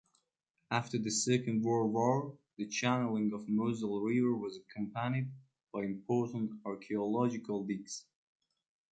After 0.71 0.97
the 0.97 1.11
Second 1.11 1.61
World 1.61 1.93
War, 1.93 2.35
the 2.57 2.65
channeling 2.65 3.33
of 3.33 3.45
the 3.45 3.51
Moselle 3.51 3.99
River 4.01 4.35
was 4.35 4.57
accompanied 4.57 5.29
by 5.71 5.83
important 5.83 6.53
archeological 6.65 7.63
digs. 7.67 8.03